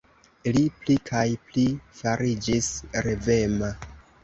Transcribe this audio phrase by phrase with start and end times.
[0.53, 1.21] Li pli kaj
[1.51, 1.67] pli
[1.99, 2.73] fariĝis
[3.09, 3.73] revema.